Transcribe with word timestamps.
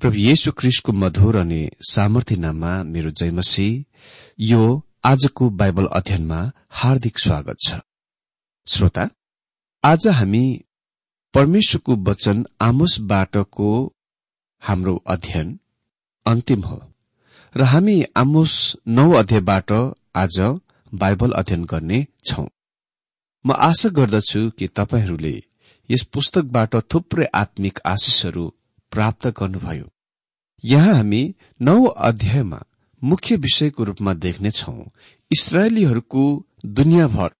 प्रभु 0.00 0.16
येशु 0.16 0.50
क्रिस्टको 0.52 0.92
मधुर 0.92 1.36
अनि 1.36 1.60
सामर्थ्य 1.90 2.36
नाममा 2.36 2.72
मेरो 2.82 3.10
जयमसी 3.10 3.64
यो 4.40 4.60
आजको 5.04 5.48
बाइबल 5.50 5.86
अध्ययनमा 5.86 6.38
हार्दिक 6.70 7.18
स्वागत 7.18 7.56
छ। 7.66 7.78
श्रोता 8.66 9.08
आज 9.84 10.06
हामी 10.08 10.42
परमेश्वरको 11.34 11.96
वचन 12.10 12.44
आमोसबाटको 12.60 13.70
हाम्रो 14.62 14.94
अध्ययन 15.06 15.50
अन्तिम 16.26 16.62
हो 16.62 16.78
र 17.54 17.62
हामी 17.62 17.96
आमोस 18.16 18.54
नौ 18.88 19.10
अध्यायबाट 19.12 19.72
आज 20.16 20.38
बाइबल 20.94 21.32
अध्ययन 21.32 21.64
गर्ने 21.64 22.00
छौं। 22.24 22.46
म 23.44 23.58
आशा 23.60 23.88
गर्दछु 23.98 24.48
कि 24.50 24.68
तपाईँहरूले 24.76 25.34
यस 25.90 26.06
पुस्तकबाट 26.12 26.76
थुप्रै 26.94 27.26
आत्मिक 27.34 27.80
आशिषहरू 27.86 28.46
प्राप्त 28.92 29.26
गर्नुभयो। 29.38 29.86
यहाँ 30.64 30.94
हामी 30.94 31.22
नौ 31.60 31.84
अध्यायमा 31.84 32.60
मुख्य 33.02 33.36
विषयको 33.36 33.84
रूपमा 33.84 34.14
देख्नेछौ 34.14 34.72
इसरायलीहरूको 35.30 36.22
दुनियाँभर 36.66 37.30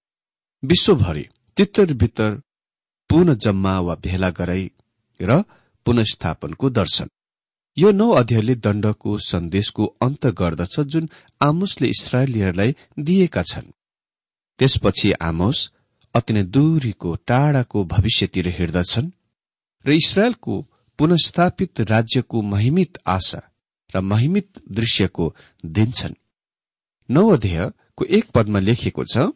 विश्वभरि 0.63 1.25
तितर 1.57 1.93
बितर 1.93 2.41
पुनः 3.09 3.33
जम्मा 3.35 3.79
वा 3.79 3.95
भेला 3.95 4.29
गराई 4.29 4.69
र 5.19 5.41
पुनस्थापनको 5.85 6.69
दर्शन। 6.69 7.09
यो 7.77 7.91
नौ 7.91 8.09
अध्यायले 8.11 8.55
दण्डको 8.55 9.17
सन्देशको 9.17 9.85
अन्त 10.01 10.27
गर्दछ 10.39 10.79
जुन 10.79 11.09
आमोसले 11.41 11.87
इसरायलीहरूलाई 11.87 12.75
दिएका 12.99 13.43
छन्। 13.43 13.71
त्यसपछि 14.59 15.11
आमोस 15.21 15.71
अति 16.15 16.33
नै 16.33 16.43
दूरीको 16.43 17.15
टाढाको 17.27 17.83
भविष्यतिर 17.85 18.47
हिँड्दछन् 18.47 19.09
र 19.85 19.91
इसरायलको 19.93 20.55
पुनस्थापित 20.99 21.81
राज्यको 21.81 22.41
महिमित 22.41 22.97
आशा 23.07 23.41
र 23.95 24.01
महिमित 24.01 24.47
दृश्यको 24.71 25.35
दिन्छन् 25.65 26.21
नौ 27.09 27.27
अध्यायको 27.29 28.05
एक 28.05 28.29
पदमा 28.35 28.59
लेखिएको 28.59 29.03
छ 29.03 29.31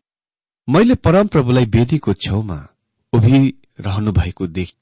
मैले 0.67 0.95
परमप्रभुलाई 0.95 1.65
वेदीको 1.65 2.13
छेउमा 2.13 2.59
उभिरहनु 3.13 4.11
भएको 4.11 4.47
देख 4.47 4.73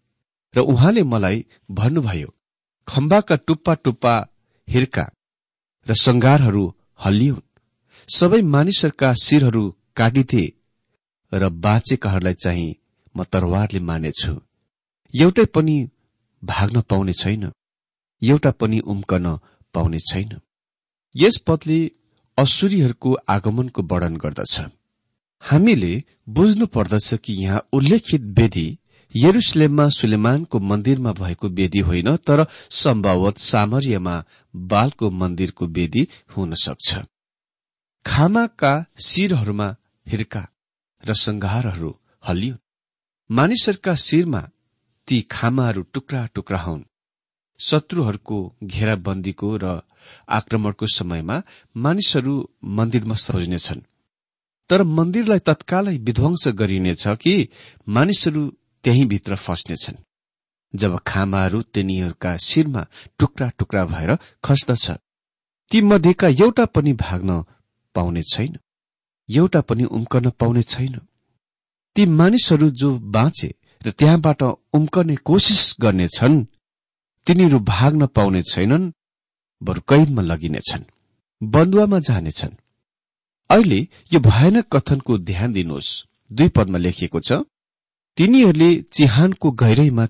र 0.54 0.60
उहाँले 0.60 1.04
मलाई 1.04 1.45
भन्नुभयो 1.72 2.33
खम्बाका 2.88 3.36
टुप्पा 3.36 3.74
टुप्पा 3.74 4.16
हिर्का 4.68 5.06
र 5.88 5.94
संगारहरू 5.94 6.66
हल्लिउन्। 7.06 7.48
सबै 8.10 8.42
मानिसहरूका 8.42 9.13
शिरहरू 9.24 9.63
काटिथे 9.95 10.44
र 11.33 11.50
बाँचेकाहरूलाई 11.50 12.33
चाहिँ 12.33 12.75
म 13.16 13.24
तरवारले 13.24 13.80
मानेछु। 13.80 14.33
एउटै 15.13 15.45
पनि 15.45 15.75
भाग्न 16.44 16.82
पाउने 16.82 17.14
छैन। 17.14 17.52
एउटा 18.22 18.52
पनि 18.52 18.80
उम्कन 18.80 19.26
पाउने 19.74 20.00
छैन। 20.00 20.40
यस 21.16 21.38
पदले 21.48 21.80
असुरीहरूको 22.38 23.14
आगमनको 23.30 23.82
वर्णन 23.82 24.16
गर्दछ। 24.18 24.62
हामीले 25.44 26.04
बुझ्नु 26.30 26.66
पर्दछ 26.66 27.14
कि 27.14 27.34
यहाँ 27.34 27.68
उल्लेखित 27.74 28.22
वेदी 28.22 28.78
यरुसलेममा 29.16 29.90
सुलेमानको 29.90 30.60
मन्दिरमा 30.60 31.12
भएको 31.14 31.48
वेदी 31.50 31.80
होइन 31.80 32.16
तर 32.18 32.46
सम्भवत 32.72 33.38
सामर्यमा 33.38 34.24
बालको 34.56 35.10
मन्दिरको 35.12 35.68
वेदी 35.68 36.08
हुन 36.38 36.54
सक्छ। 36.54 37.00
खामाका 38.06 38.86
शिरहरूमा 39.06 39.76
हिर्का 40.08 40.48
र 41.04 41.14
संघारहरू 41.14 42.00
हलियो 42.28 42.56
मानिसहरूका 43.32 43.96
शिरमा 43.96 44.50
ती 45.12 45.22
खामाहरू 45.31 45.81
टुक्रा 45.94 46.25
टुक्रा 46.36 46.58
हुन्। 46.58 46.84
शत्रुहरूको 47.60 48.38
घेराबन्दीको 48.63 49.50
र 49.58 49.66
आक्रमणको 50.30 50.88
समयमा 50.88 51.38
मानिसहरू 51.75 52.36
मन्दिरमा 52.78 53.16
सरोज्नेछन् 53.16 53.81
तर 54.69 54.84
मन्दिरलाई 54.98 55.40
तत्कालै 55.40 55.98
विध्वंस 55.98 56.48
गरिनेछ 56.60 57.04
कि 57.24 57.36
मानिसहरू 57.88 58.44
त्यही 58.84 59.04
भित्र 59.06 59.36
फस्नेछन्। 59.36 60.02
जब 60.74 60.98
खामाहरू 61.08 61.62
तिनीहरूका 61.74 62.31
शिरमा 62.38 62.88
टुक्रा 63.19 63.48
टुक्रा 63.60 63.86
भएर 63.86 64.12
खस्दछ 64.44 64.86
ती 65.72 65.81
मध्येका 65.81 66.28
एउटा 66.40 66.66
पनि 66.66 66.94
भाग्न 66.94 67.44
पाउने 67.96 68.24
छैन। 68.24 68.54
एउटा 69.30 69.62
पनि 69.62 69.84
उम्कन 69.84 70.30
पाउने 70.30 70.64
छैन। 70.64 71.00
ती 71.96 72.06
मानिसहरू 72.06 72.69
जो 72.72 72.98
बाँचे 73.16 73.54
र 73.86 73.92
त्यहाँबाट 73.92 74.42
उम्कने 74.74 75.16
कोसिस 75.28 75.62
गर्नेछन् 75.81 76.45
तिनीहरू 77.28 77.60
भाग्न 77.66 78.06
पाउने 78.16 78.42
छैनन् 78.44 78.92
बरु 79.62 79.81
कैदमा 79.89 80.22
लगिनेछन् 80.22 80.89
बन्दुवामा 81.42 82.00
जानेछन् 82.00 82.60
अहिले 83.50 83.80
यो 84.13 84.19
भयानक 84.19 84.66
कथनको 84.75 85.18
ध्यान 85.30 85.50
दिनुहोस्। 85.54 85.89
दुई 86.31 86.50
पदमा 86.56 86.78
लेखिएको 86.78 87.19
छ 87.19 87.31
तिनीहरूले 88.18 88.69
चिहानको 88.94 89.51
गहिरैमा 89.51 90.06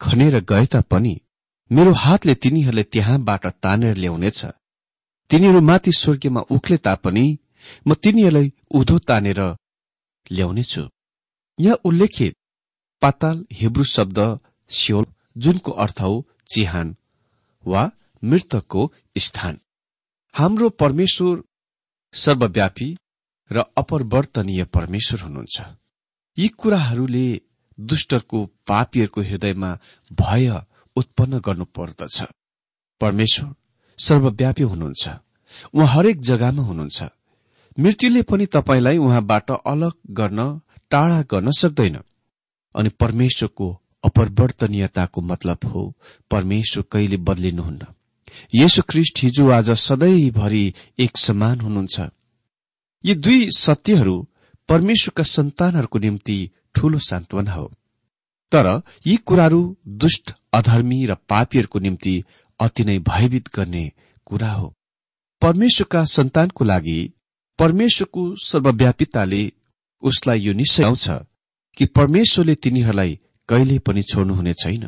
खनेर 0.00 0.34
गए 0.40 0.66
तापनि 0.66 1.14
मेरो 1.70 1.92
हातले 1.94 2.34
तिनीहरूले 2.34 2.82
त्यहाँबाट 2.92 3.46
तानेर 3.62 3.94
ल्याउनेछ। 3.96 4.40
तिनीहरू 5.30 5.60
माथि 5.60 5.92
स्वर्गीयमा 5.92 6.40
उक्ले 6.50 6.76
तापनि 6.86 7.24
म 7.86 7.94
तिनीहरूलाई 7.94 8.46
उधो 8.78 8.96
तानेर 9.08 9.40
ल्याउनेछु। 10.30 10.82
यहाँ 11.58 11.78
उल्लेखित 11.84 12.34
पाताल 13.02 13.44
हिब्रू 13.52 13.84
शब्द 13.84 14.18
सियोल 14.70 15.06
जुनको 15.36 15.72
अर्थ 15.72 16.00
हो 16.00 16.26
चिहान 16.54 16.96
वा 17.66 17.90
मृतकको 18.22 18.92
स्थान। 19.18 19.58
हाम्रो 20.34 20.68
परमेश्वर 20.70 21.42
सर्वव्यापी 22.14 22.96
र 23.50 23.64
अपरिवर्तनीय 23.76 24.64
परमेश्वर 24.64 25.20
हुनुहुन्छ। 25.20 25.60
यी 26.38 26.48
कुराहरूले 26.48 27.40
दुष्टको 27.78 28.44
पापीहरूको 28.66 29.20
हृदयमा 29.20 29.78
भय 30.12 30.62
उत्पन्न 30.96 31.38
गर्नुपर्दछ 31.38 32.22
परमेश्वर 33.00 33.54
सर्वव्यापी 33.98 34.62
हुनुहुन्छ। 34.62 35.08
उहाँ 35.74 35.86
हरेक 35.86 36.20
जग्गामा 36.20 36.62
हुनुहुन्छ। 36.62 37.02
मृत्युले 37.78 38.22
पनि 38.22 38.46
तपाईँलाई 38.46 38.98
उहाँबाट 38.98 39.50
अलग 39.66 39.92
गर्न 40.10 40.60
टाढा 40.90 41.22
गर्न 41.22 41.50
सक्दैन। 41.50 41.98
अनि 42.74 42.88
परमेश्वरको 42.88 43.68
अपरिवर्तनीयताको 44.04 45.20
मतलब 45.20 45.58
हो 45.64 45.82
परमेश्वर 46.30 46.84
कहिले 46.92 47.16
बदलिनुहुन्न। 47.16 47.86
यसो 48.54 48.82
ख्रिस्ट 48.82 49.22
हिजो 49.22 49.50
आज 49.50 49.70
सधैँभरि 49.70 50.74
एक 50.98 51.16
समान 51.16 51.60
हुनुहुन्छ। 51.60 52.00
यी 53.04 53.14
दुई 53.14 53.48
सत्यहरू 53.56 54.16
परमेश्वरका 54.68 55.22
सन्तानहरूको 55.22 55.98
निम्ति 55.98 56.50
ठूलो 56.74 56.98
सान्त्वना 56.98 57.52
हो। 57.52 57.72
तर 58.52 58.82
यी 59.06 59.16
कुराहरू 59.16 59.76
दुष्ट 59.88 60.34
अधर्मी 60.54 61.04
र 61.06 61.14
पापीहरूको 61.14 61.78
निम्ति 61.78 62.22
अति 62.60 62.84
नै 62.84 62.98
भयभीत 62.98 63.48
गर्ने 63.56 63.92
कुरा 64.26 64.52
हो। 64.52 64.74
परमेश्वरका 65.42 66.04
सन्तानको 66.04 66.64
लागि 66.64 67.12
परमेश्वरको 67.58 68.34
सर्वव्यापिताले 68.36 69.52
उसलाई 70.02 70.40
यो 70.40 70.52
निश्चय 70.52 70.84
आउँछ 70.84 71.08
कि 71.80 71.86
परमेश्वरले 71.96 72.54
तिनीहरूलाई 72.54 73.18
कहिले 73.48 73.78
पनि 73.80 74.02
छोड्नुहुने 74.02 74.52
छैन। 74.52 74.82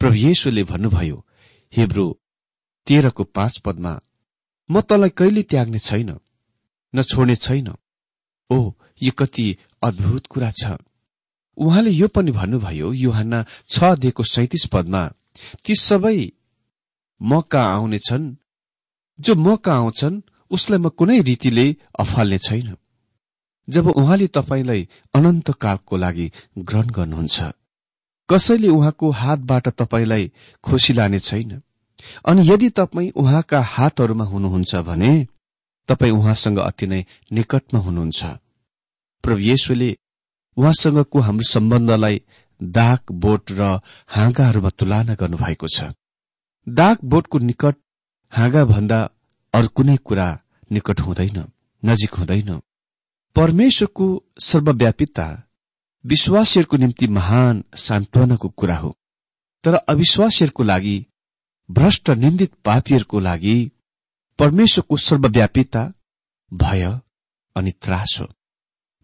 प्रभु 0.00 0.16
येशुले 0.16 0.62
भन्नुभयो 0.64 1.16
हिब्रो 1.72 2.04
तेह्रको 2.86 3.24
पाँच 3.36 3.58
पदमा 3.64 3.92
म 4.70 4.80
तँलाई 4.84 5.10
कहिले 5.16 5.42
त्याग्ने 5.42 5.78
छैन 5.78 6.10
न 6.94 7.02
छोड्ने 7.02 7.36
छैन। 7.36 7.72
ओ 8.50 8.58
यो 9.02 9.12
कति 9.18 9.46
अद्भुत 9.82 10.26
कुरा 10.26 10.50
छ। 10.60 10.76
उहाँले 11.56 11.90
यो 11.90 12.08
पनि 12.08 12.30
भन्नुभयो 12.36 12.92
युहान्ना 12.92 13.44
छ 13.72 13.96
दिएको 14.04 14.22
सैतिस 14.24 14.66
पदमा 14.72 15.02
ती 15.64 15.74
सबै 15.74 16.18
म 17.20 17.40
कहाँ 17.48 17.74
आउनेछन् 17.74 18.34
जो 19.18 19.34
म 19.34 19.56
कहाँ 19.56 19.78
आउँछन् 19.78 20.20
उसलाई 20.50 20.78
म 20.78 20.88
कुनै 20.92 21.20
रीतिले 21.20 21.66
अफाल्ने 21.98 22.38
छैन। 22.38 22.76
जब 23.68 23.86
उहाँले 23.86 24.26
तपाईँलाई 24.26 24.88
अनन्त 25.14 25.50
कालको 25.60 25.96
लागि 25.96 26.30
ग्रहण 26.58 26.90
गर्नुहुन्छ 26.90 27.52
कसैले 28.28 28.68
उहाँको 28.68 29.10
हातबाट 29.10 29.68
तपाईँलाई 29.68 30.30
खुसी 30.64 30.92
लाने 30.92 31.18
छैन? 31.18 31.62
अनि 32.24 32.42
यदि 32.48 32.68
तपाईँ 32.70 33.10
उहाँका 33.10 33.60
हातहरूमा 33.60 34.24
हुनुहुन्छ 34.24 34.76
भने 34.76 35.26
तपाईँ 35.88 36.12
उहाँसँग 36.12 36.58
अति 36.58 36.86
नै 36.86 37.04
निकटमा 37.32 37.80
हुनुहुन्छ। 37.80 38.24
प्रभु 39.24 39.40
येशुले 39.40 39.90
उहाँसँगको 40.56 41.18
हाम्रो 41.20 41.50
सम्बन्धलाई 41.50 42.22
दाग 42.62 43.12
बोट 43.12 43.52
र 43.52 43.80
हाँगाहरूमा 44.08 44.70
तुलना 44.78 45.14
गर्नुभएको 45.14 45.68
छ। 45.68 45.92
दाग 46.68 46.96
बोटको 47.04 47.38
निकट 47.38 47.76
हाँगा 48.32 48.64
भन्दा 48.64 48.98
अरू 49.54 49.68
कुनै 49.68 49.96
कुरा 49.96 50.28
निकट 50.72 51.00
हुँदैन 51.00 51.38
नजिक 51.82 52.14
हुँदैन। 52.14 52.60
परमेश्वरको 53.36 54.24
सर्वव्यापिता 54.40 55.42
विश्वासीहरूको 56.04 56.76
निम्ति 56.76 57.06
महान 57.06 57.64
सान्त्वनाको 57.74 58.48
कुरा 58.48 58.76
हो। 58.76 58.96
तर 59.64 59.74
अविश्वासीहरूको 59.74 60.62
लागि 60.62 61.06
भ्रष्ट 61.70 62.10
निन्दित 62.10 62.52
पापीहरूको 62.64 63.18
लागि 63.18 63.70
परमेश्वरको 64.38 64.96
सर्वव्यापिता 64.96 65.92
भय 66.52 67.00
अनि 67.56 67.70
त्रास 67.70 68.18
हो। 68.20 68.26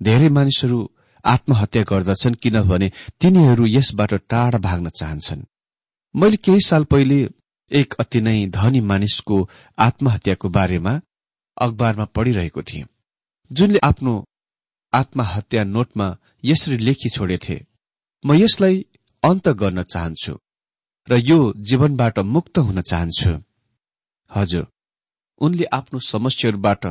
धेरै 0.02 0.28
मानिसहरू 0.28 0.92
आत्महत्या 1.24 1.82
गर्दछन् 1.82 2.34
किनभने 2.34 2.92
तिनीहरू 3.20 3.66
यसबाट 3.66 4.14
टाढा 4.14 4.58
भाग्न 4.58 4.88
चाहन्छन्। 4.88 5.44
मैले 6.14 6.36
केही 6.36 6.60
साल 6.60 6.84
पहिले 6.84 7.28
एक 7.70 7.94
अति 7.94 8.20
नै 8.20 8.46
धनी 8.46 8.80
मानिसको 8.80 9.48
आत्महत्याको 9.78 10.48
बारेमा 10.48 11.00
अखबारमा 11.56 12.04
पढिरहेको 12.04 12.62
थिएँ। 12.62 12.86
जुनले 13.50 13.78
आफ्नो 13.82 14.14
आत्महत्या 14.92 15.62
नोटमा 15.64 16.06
यसरी 16.44 16.76
लेखी 16.86 17.08
छोडेथे 17.16 17.56
म 18.24 18.34
यसलाई 18.34 18.76
अन्त 19.22 19.46
गर्न 19.60 19.82
चाहन्छु 19.92 20.34
र 21.08 21.12
यो 21.30 21.38
जीवनबाट 21.68 22.18
मुक्त 22.34 22.58
हुन 22.58 22.80
चाहन्छु। 22.90 23.32
हजुर 24.30 24.64
उनले 25.40 25.64
आफ्नो 25.78 25.98
समस्याहरूबाट 26.12 26.84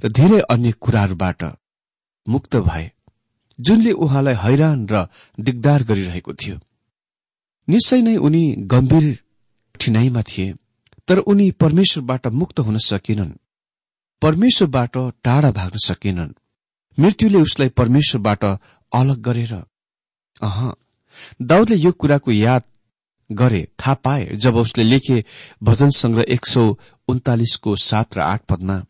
र 0.00 0.08
धेरै 0.18 0.40
अन्य 0.54 0.70
कुराहरूबाट 0.84 1.42
मुक्त 2.26 2.56
भए 2.68 2.86
जुनले 3.58 3.92
उहाँलाई 4.04 4.36
हैरान 4.44 4.78
र 4.92 4.94
दिगदार 5.38 5.80
गरिरहेको 5.88 6.32
थियो। 6.40 6.56
निश्चय 7.68 8.00
नै 8.02 8.16
उनी 8.26 8.42
गम्भीर 8.72 9.06
ठिनाइमा 9.80 10.22
थिए 10.22 10.54
तर 11.08 11.18
उनी 11.30 11.50
परमेश्वरबाट 11.62 12.26
मुक्त 12.40 12.56
हुन 12.60 12.76
सकेनन्। 12.84 13.32
परमेश्वरबाट 14.22 14.96
टाढा 15.24 15.50
भाग्न 15.50 15.78
सकेनन्। 15.78 16.32
मृत्युले 16.98 17.38
उसलाई 17.38 17.68
परमेश्वरबाट 17.68 18.44
अलग 18.92 19.20
गरेर 19.22 19.54
अह 20.40 20.72
दाउदले 21.42 21.76
यो 21.76 21.92
कुराको 21.92 22.32
याद 22.32 22.62
गरे 23.30 23.62
थाहा 23.80 23.94
पाए 23.94 24.24
जब 24.34 24.56
उसले 24.56 24.84
लेखे 24.84 25.24
भजन 25.62 25.90
संग्रह 25.90 26.24
एक 26.28 26.46
सौ 26.46 26.64
उन्तालिसको 27.08 27.76
सात 27.76 28.16
र 28.16 28.20
आठ 28.20 28.44
पदमा 28.44 28.82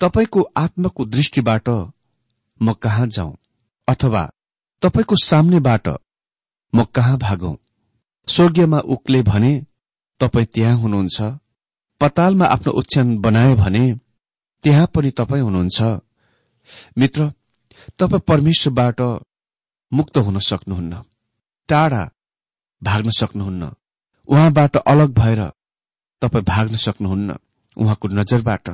तपाईँको 0.00 0.40
आत्माको 0.56 1.04
दृष्टिबाट 1.04 1.68
म 2.60 2.72
कहाँ 2.72 3.06
जाउँ 3.06 3.36
अथवा 3.88 4.30
तपाईँको 4.82 5.16
सामनेबाट 5.24 5.88
म 6.72 6.84
कहाँ 6.84 7.18
भागौं? 7.18 7.56
स्वर्गीयमा 8.28 8.78
उक्ले 8.78 9.22
भने 9.22 9.52
तपाईँ 10.20 10.46
त्यहाँ 10.46 10.76
हुनुहुन्छ 10.76 11.22
पतालमा 12.00 12.46
आफ्नो 12.46 12.72
उच्छ्यान 12.72 13.18
बनाए 13.18 13.54
भने 13.54 13.84
त्यहाँ 14.62 14.86
पनि 14.86 15.10
तपाईँ 15.10 15.42
हुनुहुन्छ। 15.42 15.82
मित्र 16.98 17.32
तपाईँ 17.98 18.20
परमेश्वरबाट 18.20 19.00
मुक्त 19.92 20.18
हुन 20.18 20.38
सक्नुहुन्न। 20.38 21.02
टाढा 21.68 22.10
भाग्न 22.82 23.10
सक्नुहुन्न। 23.10 23.72
उहाँबाट 24.28 24.76
अलग 24.76 25.12
भएर 25.12 25.40
तपाईँ 26.22 26.44
भाग्न 26.44 26.76
सक्नुहुन्न। 26.76 27.36
उहाँको 27.76 28.08
नजरबाट। 28.08 28.68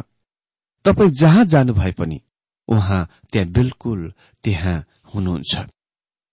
तपाईँ 0.85 1.11
जहाँ 1.11 1.45
जानु 1.45 1.75
भए 1.75 1.93
पनि 1.93 2.21
उहाँ 2.69 3.09
त्यहाँ 3.33 3.49
बिल्कुल 3.49 4.13
त्यहाँ 4.45 4.85
हुनुहुन्छ। 5.15 5.57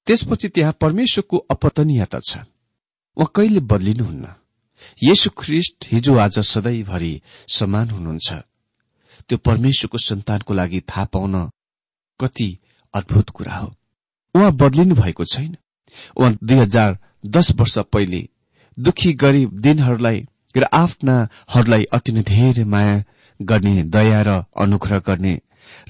त्यसपछि 0.08 0.50
त्यहाँ 0.50 0.74
परमेश्वरको 0.82 1.38
अपतनीयता 1.38 2.20
छ। 2.20 2.38
उहाँ 3.18 3.32
कहिले 3.36 3.60
बदलिनुहुन्न? 3.60 4.36
येशु 5.04 5.30
ख्रिस्ट 5.30 5.86
हिजो 5.92 6.18
आज 6.18 6.40
सधैँभरि 6.40 7.22
समान 7.48 7.90
हुनुहुन्छ। 7.90 8.34
त्यो 9.30 9.38
परमेश्वरको 9.38 9.98
सन्तानको 9.98 10.54
लागि 10.54 10.82
थाहा 10.82 11.06
पाउन 11.06 11.36
कति 12.20 12.50
अद्भुत 12.94 13.30
कुरा 13.30 13.56
हो। 13.56 13.74
उहाँ 14.36 14.52
बदलिनु 14.52 14.96
भएको 14.96 15.26
छैन। 15.26 15.56
उहाँ 16.18 16.38
दुई 16.44 16.58
हजार 16.58 16.98
दश 17.26 17.52
वर्ष 17.52 17.78
पहिले 17.94 18.28
दुखी 18.78 19.14
गरीब 19.14 19.60
दिनहरूलाई 19.60 20.26
र 20.56 20.64
आफ्नाहरूलाई 20.74 21.84
अति 21.94 22.12
नै 22.12 22.22
धेरै 22.24 22.64
माया 22.64 23.04
गर्ने 23.40 23.84
दया 23.84 24.22
र 24.22 24.44
अनुग्रह 24.58 25.00
गर्ने 25.00 25.40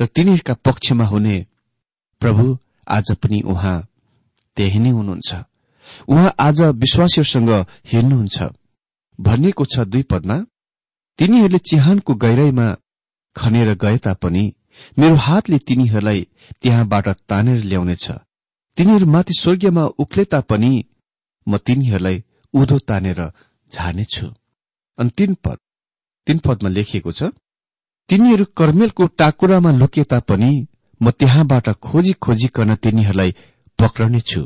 र 0.01 0.05
तिनीहरूका 0.05 0.53
पक्षमा 0.65 1.05
हुने 1.05 1.45
प्रभु 2.21 2.57
आज 2.87 3.11
पनि 3.13 3.41
उहाँ 3.41 3.77
त्यही 4.57 4.79
नै 4.79 4.89
हुनुहुन्छ। 4.89 5.35
उहाँ 6.07 6.35
आज 6.39 6.61
विश्वासीहरूसँग 6.61 7.51
हिँड्नुहुन्छ। 7.85 8.37
भनिएको 9.19 9.65
छ 9.65 9.79
दुई 9.85 10.03
पदमा 10.03 10.37
तिनीहरूले 11.19 11.57
चिहानको 11.59 12.13
गहिराईमा 12.15 12.67
खनेर 13.35 13.73
गए 13.83 13.97
तापनि 14.05 14.43
मेरो 14.99 15.15
हातले 15.25 15.57
तिनीहरूलाई 15.67 16.21
त्यहाँबाट 16.61 17.07
तानेर 17.29 17.59
ल्याउनेछ। 17.63 18.05
तिनीहरू 18.77 19.05
माथि 19.05 19.33
स्वर्गीयमा 19.39 19.83
उक्ले 20.03 20.23
तापनि 20.33 20.71
म 21.47 21.57
तिनीहरूलाई 21.57 22.23
उधो 22.53 22.77
तानेर 22.89 23.19
झार्नेछु। 23.71 24.27
अनि 24.97 25.09
तीन 25.17 25.33
पद 25.43 25.57
तीन 26.27 26.37
पदमा 26.45 26.69
लेखिएको 26.69 27.11
छ 27.11 27.31
तिनीहरू 28.09 28.45
कर्मेलको 28.57 29.03
टाकुरामा 29.19 29.71
लुके 29.71 30.03
तापनि 30.11 30.51
म 31.01 31.11
त्यहाँबाट 31.11 31.67
खोजी 31.85 32.13
खोजिकन 32.23 32.75
तिनीहरूलाई 32.83 33.31
पक्रनेछु। 33.79 34.41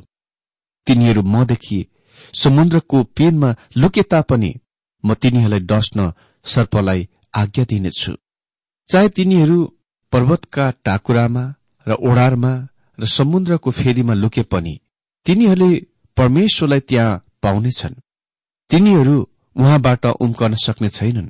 तिनीहरू 0.87 1.21
मदेखि 1.33 1.79
समुद्रको 2.33 2.97
पेनमा 3.17 3.49
लुके 3.77 4.03
तापनि 4.03 4.51
म 5.03 5.13
तिनीहरूलाई 5.13 5.59
डस्न 5.71 6.11
सर्पलाई 6.45 7.07
आज्ञा 7.33 7.63
दिनेछु। 7.65 8.13
चाहे 8.89 9.09
तिनीहरू 9.09 9.57
पर्वतका 10.13 10.65
टाकुरामा 10.85 11.43
र 11.87 11.91
ओडारमा 12.01 12.53
र 12.99 13.05
समुद्रको 13.05 13.71
फेदीमा 13.71 14.13
लुके 14.13 14.43
पनि 14.43 14.73
तिनीहरूले 15.25 15.71
परमेश्वरलाई 16.17 16.79
त्यहाँ 16.79 17.21
पाउनेछन्। 17.43 18.01
तिनीहरू 18.71 19.15
उहाँबाट 19.55 20.05
उम्कन 20.05 20.53
सक्ने 20.55 20.89
छैनन्। 20.89 21.29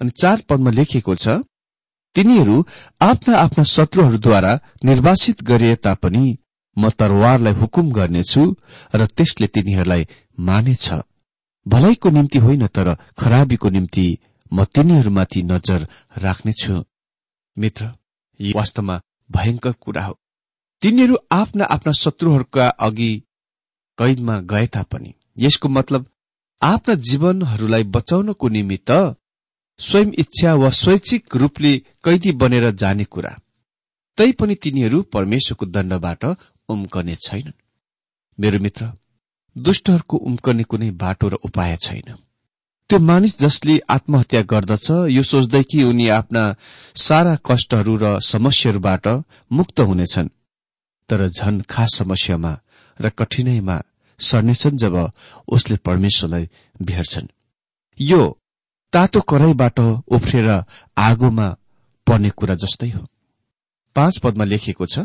अनि 0.00 0.10
चार 0.10 0.42
पदमा 0.48 0.70
लेखिएको 0.70 1.14
छ 1.14 1.28
तिनीहरू 2.16 2.56
आफ्ना 3.00 3.36
आफ्ना 3.36 3.64
शत्रुहरूद्वारा 3.64 4.52
निर्वासित 4.84 5.42
गरिए 5.42 5.74
तापनि 5.76 6.24
म 6.76 6.88
तरवारलाई 6.90 7.52
हुकुम 7.52 7.86
गर्नेछु 7.92 8.42
र 8.94 9.06
त्यसले 9.06 9.46
तिनीहरूलाई 9.46 10.06
मानेछ। 10.40 10.86
भलाइको 11.66 12.10
निम्ति 12.10 12.38
होइन 12.38 12.66
तर 12.66 12.88
खराबीको 13.18 13.68
निम्ति 13.68 14.06
म 14.52 14.64
तिनीहरूमाथि 14.64 15.42
नजर 15.42 15.86
राख्नेछु। 16.18 16.84
मित्र 17.56 17.92
यी 18.40 18.52
वास्तवमा 18.56 19.00
भयंकर 19.30 19.72
कुरा 19.72 20.04
हो। 20.04 20.18
तिनीहरू 20.82 21.16
आफ्ना 21.32 21.64
आफ्ना 21.64 21.92
शत्रुहरूका 21.92 22.68
अघि 22.68 23.12
कैदमा 23.98 24.40
गए 24.40 24.66
तापनि 24.66 25.14
यसको 25.38 25.68
मतलब 25.68 26.06
आफ्ना 26.62 26.94
जीवनहरूलाई 26.94 27.84
बचाउनको 27.84 28.48
निमित्त 28.48 28.90
स्वयं 29.80 30.12
इच्छा 30.18 30.54
वा 30.54 30.70
स्वैच्छिक 30.70 31.36
रूपले 31.36 31.76
कैदी 32.04 32.32
बनेर 32.32 32.70
जाने 32.70 33.04
कुरा। 33.04 33.38
तैपनि 34.18 34.54
तिनीहरू 34.54 35.02
परमेश्वरको 35.02 35.66
दण्डबाट 35.66 36.24
उम्कने 36.68 37.14
छैनन्। 37.16 37.60
मेरो 38.38 38.58
मित्र 38.58 38.92
दुष्टहरूको 39.56 40.16
उम्कने 40.16 40.62
कुनै 40.62 40.90
बाटो 40.90 41.28
र 41.28 41.34
उपाय 41.34 41.76
छैन। 41.76 42.08
त्यो 42.90 42.98
मानिस 42.98 43.38
जसले 43.38 43.74
आत्महत्या 43.90 44.40
गर्दछ 44.50 44.86
यो 45.12 45.22
सोच्दै 45.22 45.62
कि 45.70 45.82
उनी 45.84 46.06
आफ्ना 46.08 46.42
सारा 46.96 47.34
कष्टहरू 47.44 47.94
र 48.02 48.04
समस्याहरूबाट 48.24 49.06
मुक्त 49.50 49.80
हुनेछन्। 49.80 50.28
तर 51.08 51.20
झन 51.28 51.60
खास 51.68 51.96
समस्यामा 51.98 52.52
र 53.00 53.08
कठिनाईमा 53.18 53.76
सर्नेछन् 54.20 54.80
जब 54.82 54.94
उसले 55.48 55.76
परमेश्वरलाई 55.84 56.48
भेट्छन्। 56.80 57.28
यो 57.98 58.20
तातो 58.92 59.20
कराईबाट 59.20 59.78
उफ्रेर 60.08 60.48
आगोमा 60.96 61.48
पर्ने 62.06 62.30
कुरा 62.30 62.54
जस्तै 62.54 62.90
हो। 62.90 63.04
पाँच 63.96 64.18
पदमा 64.24 64.44
लेखिएको 64.44 64.86
छ 64.86 65.04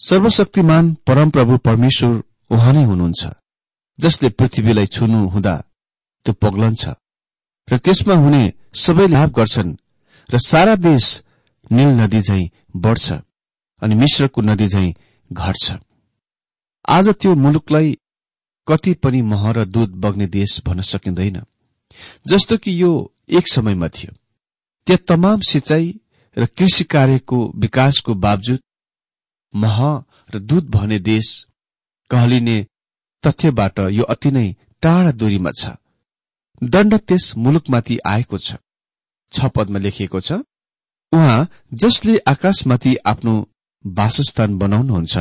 सर्वशक्तिमान 0.00 0.94
परमप्रभु 1.06 1.56
परमेश्वर 1.66 2.22
उहाँ 2.50 2.72
नै 2.72 2.84
हुनुहुन्छ 2.84 3.22
जसले 3.98 4.28
पृथ्वीलाई 4.38 4.86
छुनु 4.86 5.26
हुँदा 5.28 5.54
त्यो 6.26 6.32
पग्लन्छ। 6.38 6.84
र 7.70 7.76
त्यसमा 7.76 8.14
हुने 8.14 8.42
सबै 8.74 9.06
लाभ 9.06 9.30
गर्छन् 9.30 9.76
र 10.30 10.38
सारा 10.46 10.74
देश 10.76 11.04
नील 11.72 11.90
नदी 12.00 12.20
झै 12.20 12.42
बढ्छ 12.76 13.06
अनि 13.82 13.94
मिश्रको 13.94 14.40
नदी 14.42 14.66
झै 14.66 14.88
घट्छ। 15.30 15.74
आज 16.88 17.08
त्यो 17.20 17.34
मुलुकलाई 17.34 17.98
कति 18.66 18.92
पनि 18.94 19.22
मह 19.22 19.50
र 19.50 19.64
दूध 19.64 19.90
बग्ने 20.02 20.26
देश 20.26 20.60
भन्न 20.66 20.82
सकिँदैन। 20.82 21.42
जस्तो 22.26 22.56
कि 22.56 22.70
यो 22.82 22.90
एक 23.28 23.48
समयमा 23.48 23.88
थियो। 23.88 24.12
त्यहाँ 24.86 25.04
तमाम 25.08 25.40
सिंचाई 25.40 25.86
र 26.36 26.46
कृषि 26.46 26.84
कार्यको 26.84 27.38
विकासको 27.56 28.14
बावजुद 28.14 28.60
मह 29.54 29.78
र 30.34 30.38
दूध 30.38 30.70
भने 30.70 30.98
देश 30.98 31.46
कहलिने 32.10 32.56
तथ्यबाट 33.24 33.78
यो 33.90 34.04
अति 34.04 34.30
नै 34.30 34.46
टाढा 34.82 35.12
दूरीमा 35.12 35.50
छ। 35.60 35.79
दण्ड 36.62 36.94
त्यस 36.98 37.24
मुलुकमाथि 37.36 37.98
आएको 38.06 38.38
छ। 38.38 38.56
छ 39.32 39.50
पदमा 39.56 39.78
लेखिएको 39.78 40.20
छ 40.20 40.32
उहाँ 41.12 41.48
जसले 41.74 42.18
आकाशमाथि 42.28 42.94
आफ्नो 43.06 43.34
वासस्थान 43.84 44.58
बनाउनुहुन्छ 44.58 45.16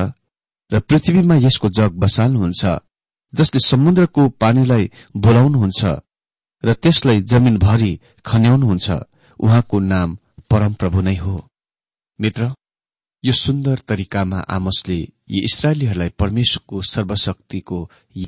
र 0.71 0.79
पृथ्वीमा 0.79 1.35
यसको 1.35 1.69
जग 1.69 1.91
बसाल्नुहुन्छ 1.99 2.63
जसले 3.33 3.59
समुद्रको 3.67 4.27
पानीलाई 4.41 4.91
बोलाउनुहुन्छ 5.15 5.81
र 6.63 6.73
त्यसलाई 6.73 7.21
जमिनभरि 7.21 7.91
खन्याउनुहुन्छ 8.25 8.87
उहाँको 9.39 9.79
नाम 9.79 10.17
परमप्रभु 10.51 11.01
नै 11.01 11.15
हो। 11.15 11.35
मित्र 12.19 12.51
यो 13.23 13.33
सुन्दर 13.33 13.77
तरिकामा 13.87 14.39
आमसले 14.49 14.99
यी 15.31 15.39
इसरायलीहरूलाई 15.45 16.09
परमेश्वरको 16.19 16.81
सर्वशक्तिको 16.81 17.77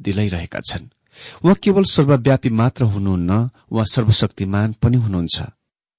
दिलाइरहेका 0.01 0.60
छन्। 0.70 0.89
उहाँ 1.44 1.56
केवल 1.63 1.84
सर्वव्यापी 1.84 2.50
मात्र 2.50 2.84
हुनुहुन्न 2.84 3.32
उहाँ 3.72 3.86
सर्वशक्तिमान 3.86 4.75
पनि 4.82 4.98
हुनुहुन्छ। 4.98 5.38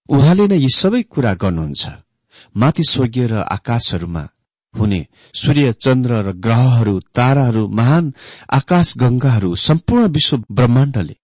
उहाँले 0.09 0.47
नै 0.49 0.59
यी 0.59 0.71
सबै 0.75 1.03
कुरा 1.03 1.33
गर्नुहुन्छ। 1.35 1.83
माथि 2.57 2.83
स्वर्गीय 2.91 3.27
र 3.27 3.35
आकाशहरूमा 3.57 4.25
हुने 4.75 5.01
सूर्य 5.35 5.73
चन्द्र 5.85 6.11
र 6.27 6.33
ग्रहहरू 6.45 6.95
ताराहरू 7.15 7.69
महान 7.69 8.13
आकाश 8.51 8.97
गंगाहरू 8.97 9.55
सम्पूर्ण 9.57 10.07
विश्व 10.09 10.37
ब्रह्माण्डले 10.51 11.17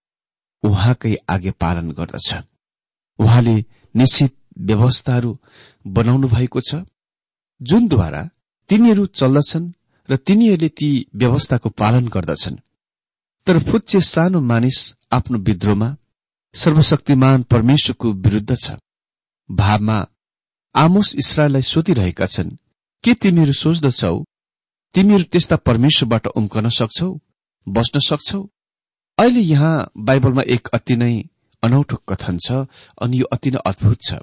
उहाँकै 0.63 1.15
आगे 1.29 1.51
पालन 1.51 1.91
गर्दछ 1.91 2.29
उहाँले 3.19 3.55
निश्चित 3.95 4.33
व्यवस्थाहरू 4.59 5.31
बनाउनु 5.87 6.27
भएको 6.27 6.59
छ। 6.61 6.75
जुनद्वारा 7.61 8.21
तिनीहरू 8.69 9.05
चल्दछन् 9.19 9.71
र 10.09 10.15
तिनीहरूले 10.17 10.69
ती 10.69 10.89
व्यवस्थाको 11.15 11.69
पालन 11.69 12.07
गर्दछन्। 12.07 12.55
तर 13.47 13.59
फुच्चे 13.59 13.99
सानो 14.01 14.39
मानिस 14.41 14.77
आफ्नो 15.11 15.37
विद्रोहमा 15.39 15.95
सर्वशक्तिमान 16.55 17.43
परमेश्वरको 17.43 18.11
विरूद्ध 18.13 18.55
छ। 18.55 18.71
भावमा 19.49 19.97
आमोस 20.75 21.15
इसरायललाई 21.15 21.61
सोधिरहेका 21.61 22.25
छन् 22.25 22.57
के 23.03 23.13
तिमीहरू 23.13 23.53
सोच्दछौ? 23.53 24.15
तिमीहरू 24.95 25.23
त्यस्ता 25.31 25.55
परमेश्वरबाट 25.67 26.27
उम्कन 26.39 26.69
सक्छौ? 26.69 27.09
बस्न 27.67 27.99
सक्छौ? 27.99 28.41
अहिले 29.17 29.41
यहाँ 29.41 29.91
बाइबलमा 29.97 30.41
एक 30.47 30.67
अति 30.73 30.95
नै 30.95 31.13
अनौठो 31.63 31.95
कथन 32.09 32.37
छ 32.45 32.65
अनि 33.01 33.19
यो 33.19 33.25
अति 33.33 33.51
नै 33.51 33.59
अद्भुत 33.65 33.99
छ। 34.01 34.21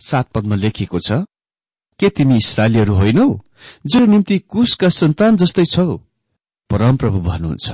सात 0.00 0.30
पदमा 0.34 0.56
लेखिएको 0.56 0.98
छ 0.98 1.24
के 2.00 2.08
तिमी 2.08 2.36
इसरायलीहरू 2.36 2.94
होइनौ 2.94 3.28
जो 3.86 4.06
निम्ति 4.06 4.38
कुशका 4.50 4.88
सन्तान 4.88 5.36
जस्तै 5.36 5.64
छौ? 5.64 5.86
परमप्रभु 6.70 7.20
भन्नुहुन्छ। 7.20 7.68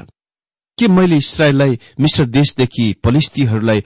के 0.78 0.88
मैले 0.88 1.16
इसरायललाई 1.16 1.78
मिश्र 2.00 2.24
देशदेखि 2.26 2.92
पलिस्तीहरूलाई 3.04 3.80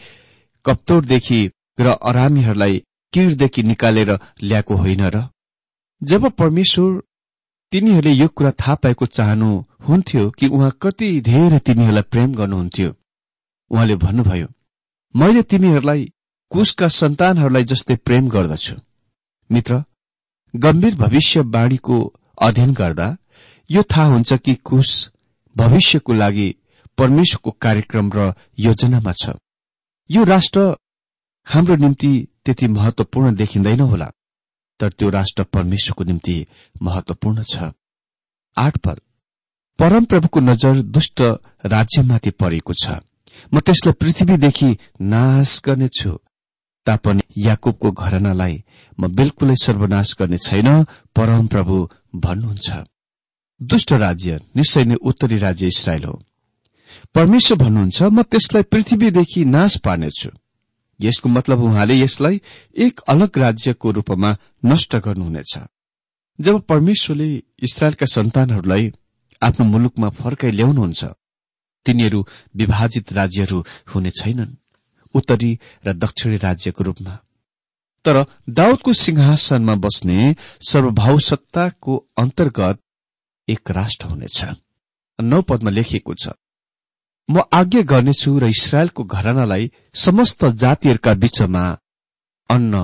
कप्तोरदेखि 0.64 1.40
र 1.80 1.86
अरामीहरूलाई 2.02 2.82
किरदेखि 3.12 3.62
निकालेर 3.62 4.18
ल्याएको 4.42 4.74
होइन 4.76 5.02
र? 5.14 5.28
जब 6.02 6.30
परमेश्वर 6.30 7.02
तिनीहरूले 7.72 8.12
यो 8.12 8.28
कुरा 8.28 8.50
थाहा 8.50 8.74
पाएको 8.74 9.06
चाहनु 9.06 9.50
हुन्थ्यो 9.88 10.30
कि 10.30 10.46
उहाँ 10.46 10.70
कति 10.82 11.20
धेरै 11.20 11.58
तिनीहरूलाई 11.58 12.02
प्रेम 12.02 12.34
गर्नुहुन्थ्यो 12.34 12.90
उहाँले 13.70 13.96
भन्नुभयो 13.96 14.48
मैले 15.14 15.42
तिमीहरूलाई 15.42 16.12
कुशका 16.50 16.88
सन्तानहरूलाई 16.88 17.64
जस्तै 17.64 17.96
प्रेम 17.96 18.28
गर्दछु? 18.28 18.74
मित्र 19.50 19.82
गम्भीर 20.54 20.94
भविष्यवाणीको 20.96 21.98
अध्ययन 22.42 22.72
गर्दा 22.72 23.16
यो 23.70 23.82
थाहा 23.82 24.06
हुन्छ 24.06 24.32
कि 24.32 24.54
कुश 24.54 24.90
भविष्यको 25.56 26.12
लागि 26.12 26.48
परमेश्वरको 26.98 27.50
कार्यक्रम 27.50 28.10
र 28.14 28.32
योजनामा 28.58 29.12
छ। 29.12 29.36
यो 30.10 30.24
राष्ट्र 30.24 30.60
हाम्रो 31.46 31.76
निम्ति 31.76 32.12
त्यति 32.44 32.66
महत्वपूर्ण 32.68 33.34
देखिँदैन 33.34 33.80
होला 33.80 34.10
तर 34.80 34.90
त्यो 34.90 35.08
राष्ट्र 35.10 35.42
परमेश्वरको 35.44 36.04
निम्ति 36.04 36.36
महत्वपूर्ण 36.82 37.42
छ। 37.42 37.72
आठ 38.56 38.78
पद। 38.78 39.00
परमप्रभुको 39.78 40.40
नजर 40.40 40.82
दुष्ट 40.82 41.20
राज्यमाथि 41.66 42.30
परेको 42.30 42.72
छ। 42.74 43.00
म 43.54 43.60
त्यसलाई 43.60 43.92
पृथ्वीदेखि 43.92 44.76
नाश 45.00 45.60
गर्नेछु। 45.64 46.18
तापनि 46.86 47.22
याकुबको 47.38 47.90
घरनालाई 47.92 48.64
म 49.00 49.08
बिल्कुलै 49.08 49.54
सर्वनाश 49.62 50.14
गर्ने 50.18 50.38
छैन 50.38 50.68
परमप्रभु 51.16 51.76
भन्नुहुन्छ। 52.16 52.68
दुष्ट 53.60 53.92
राज्य 53.92 54.40
निश्चय 54.56 54.84
नै 54.84 54.94
उत्तरी 54.94 55.38
राज्य 55.38 55.66
इसरायल 55.66 56.04
हो। 56.04 56.20
परमेश्वर 57.14 57.58
भन्नुहुन्छ 57.58 58.02
म 58.02 58.22
त्यसलाई 58.22 58.62
पृथ्वीदेखि 58.62 59.44
नाश 59.44 59.76
पार्नेछु। 59.76 60.30
यसको 61.00 61.28
मतलब 61.28 61.58
उहाँले 61.62 61.94
यसलाई 62.00 62.40
एक 62.76 63.00
अलग 63.08 63.38
राज्यको 63.38 63.90
रूपमा 63.90 64.36
नष्ट 64.64 64.96
गर्नुहुनेछ। 64.96 65.52
जब 66.38 66.60
परमेश्वरले 66.60 67.42
इसरायलका 67.62 68.06
सन्तानहरूलाई 68.06 68.92
आफ्नो 69.42 69.66
मुलुकमा 69.66 70.08
फर्काइ 70.08 70.50
ल्याउनुहुन्छ 70.50 71.04
तिनीहरू 71.86 72.20
विभाजित 72.56 73.12
राज्यहरू 73.12 73.58
हुने 73.94 74.10
छैनन् 74.10 74.56
उत्तरी 75.14 75.58
र 75.86 75.92
दक्षिणी 75.92 76.36
राज्यको 76.36 76.84
रूपमा। 76.84 77.14
तर 78.04 78.16
दाउदको 78.50 78.92
सिंहासनमा 78.92 79.74
बस्ने 79.74 80.34
सर्वभावसत्ताको 80.68 81.96
अन्तर्गत 82.18 82.78
एक 83.48 83.70
राष्ट्र 83.70 84.06
हुनेछ। 84.06 84.38
नौ 85.18 85.42
पदमा 85.42 85.70
लेखिएको 85.70 86.14
छ 86.14 86.28
म 87.28 87.42
आज्ञा 87.52 87.82
गर्नेछु 87.82 88.30
र 88.38 88.44
इसरायलको 88.46 89.02
घरानालाई 89.06 89.70
समस्त 89.94 90.44
जातिहरूका 90.62 91.12
बीचमा 91.14 91.64
अन्न 92.50 92.74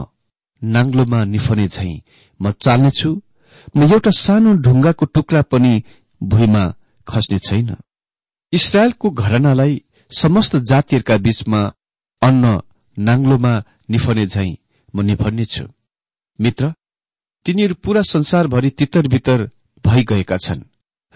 नाङ्लोमा 0.63 1.21
निफने 1.25 1.67
झै 1.69 1.93
म 2.41 2.51
चाल्नेछु। 2.65 3.11
म 3.77 3.81
एउटा 3.85 4.11
सानो 4.19 4.51
ढुङ्गाको 4.65 5.05
टुक्रा 5.15 5.43
पनि 5.43 5.73
भुइँमा 6.21 6.65
खस्ने 7.07 7.39
छैन। 7.39 7.69
इसरायलको 8.53 9.11
घरनालाई 9.13 9.75
समस्त 10.11 10.57
जातिहरूका 10.71 11.17
बीचमा 11.17 11.61
अन्न 12.23 12.45
नाङ्लोमा 12.97 13.55
निफने 13.91 14.25
झै 14.27 14.51
म 14.95 14.97
निफन्नेछु। 15.01 15.65
मित्र 16.39 16.73
तिनीहरू 17.47 17.75
पूरा 17.85 18.03
संसारभरि 18.03 18.71
तितर 18.71 19.09
बितर 19.09 19.39
भइगएका 19.85 20.37
छन् 20.37 20.63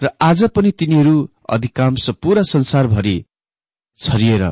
र 0.01 0.09
आज 0.21 0.43
पनि 0.55 0.71
तिनीहरू 0.71 1.15
अधिकांश 1.49 2.09
पूरा 2.09 2.41
संसारभरि 2.43 3.25
छरिएर 3.99 4.43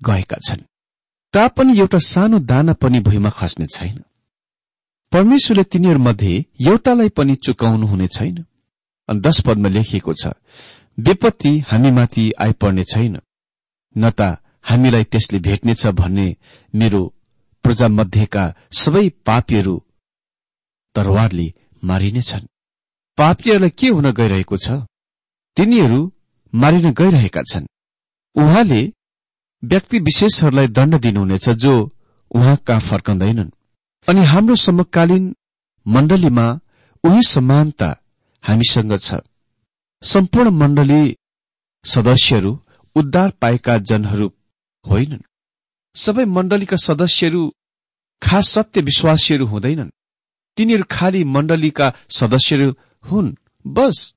गएका 0.00 0.36
छन्। 0.48 0.62
तापनि 1.34 1.78
एउटा 1.78 1.98
सानो 1.98 2.38
दाना 2.38 2.72
पनि 2.72 3.00
भुइँमा 3.00 3.30
खस्ने 3.30 3.66
छैन। 3.66 4.04
परमेश्वरले 5.12 5.64
तिनीहरूमध्ये 5.64 6.44
एउटालाई 6.60 7.08
पनि 7.08 7.34
चुकाउनु 7.34 7.86
हुने 7.86 8.06
छैन। 8.06 8.44
अनि 9.08 9.20
दश 9.20 9.40
पदमा 9.40 9.68
लेखिएको 9.68 10.12
छ 10.14 10.32
विपत्ति 10.98 11.58
हामीमाथि 11.58 12.32
आइपर्ने 12.40 12.84
छैन। 12.84 13.18
न 13.96 14.10
त 14.10 14.38
हामीलाई 14.64 15.04
त्यसले 15.04 15.38
भेट्नेछ 15.38 15.86
भन्ने 15.86 16.36
मेरो 16.74 17.02
प्रजामध्येका 17.64 18.54
सबै 18.72 19.08
पापीहरू 19.26 19.76
तरवारले 20.94 21.52
मारिनेछन् 21.84 22.46
पापीहरूलाई 23.18 23.70
के 23.70 23.88
हुन 23.88 24.10
गइरहेको 24.10 24.56
छ? 24.56 24.70
तिनीहरू 25.56 26.12
मारिन 26.54 26.92
गइरहेका 26.92 27.42
छन्। 27.42 27.66
उहाँले 28.34 28.92
व्यक्ति 29.64 29.98
विशेषहरूलाई 29.98 30.66
दण्ड 30.66 30.94
दिनुहुनेछ 30.94 31.48
जो 31.48 31.90
उहाँ 32.30 32.56
कहाँ 32.56 32.80
फर्कँदैनन्। 32.80 33.50
अनि 34.08 34.26
हाम्रो 34.26 34.54
समकालीन 34.54 35.34
मण्डलीमा 35.88 36.60
उही 37.04 37.22
समानता 37.22 38.02
हामीसँग 38.44 38.98
छ। 38.98 39.14
सम्पूर्ण 40.02 40.50
मण्डली 40.50 41.16
सदस्यहरू 41.84 42.60
उद्धार 42.96 43.30
पाएका 43.30 43.78
जनहरू 43.78 44.32
होइनन्। 44.90 45.22
सबै 45.94 46.24
मण्डलीका 46.24 46.76
सदस्यहरू 46.76 47.54
खास 48.22 48.48
सत्य 48.48 48.80
विश्वासीहरू 48.80 49.46
हुँदैनन्। 49.46 49.90
तिनीहरू 50.56 50.84
खालि 50.90 51.24
मण्डलीका 51.24 51.92
सदस्यहरू 52.10 52.74
हुन् 53.10 53.34
बस। 53.66 54.13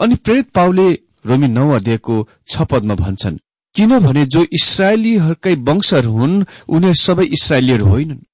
अनि 0.00 0.14
प्रेरित 0.14 0.50
पाउले 0.50 0.86
रोमी 1.26 1.48
नौ 1.48 1.68
अध्यायको 1.70 2.16
छ 2.48 2.62
पदमा 2.62 2.94
भन्छन् 2.94 3.38
किनभने 3.76 4.24
जो 4.26 4.44
इसरायलीहरूकै 4.52 5.54
वंशहरू 5.68 6.12
हुन् 6.12 6.36
उनीहरू 6.68 6.98
सबै 7.00 7.24
इसरायलीहरू 7.26 7.86
होइनन्। 7.86 8.24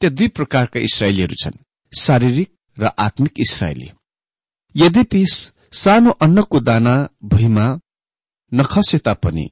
त्यहाँ 0.00 0.14
दुई 0.14 0.28
प्रकारका 0.28 0.80
इसरायलीहरू 0.80 1.34
छन् 1.42 1.62
शारीरिक 1.92 2.50
र 2.76 2.90
आत्मिक 2.98 3.34
इसरायली। 3.40 3.88
यद्यपि 4.74 5.24
सानो 5.72 6.10
अन्नको 6.10 6.60
दाना 6.60 6.94
भुइँमा 7.24 7.66
नखसे 8.52 8.98
तापनि 8.98 9.46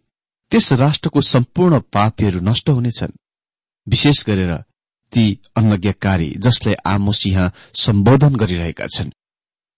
त्यस 0.53 0.73
राष्ट्रको 0.73 1.21
सम्पूर्ण 1.21 1.81
पापीहरू 1.93 2.40
नष्ट 2.40 2.69
हुनेछन्। 2.69 3.19
विशेष 3.87 4.25
गरेर 4.27 4.53
ती 5.12 5.25
अनज्ञकारी 5.57 6.31
जसले 6.38 6.75
आमोस 6.87 7.27
यहाँ 7.27 7.53
सम्बोधन 7.75 8.35
गरिरहेका 8.37 8.87
छन्। 8.87 9.11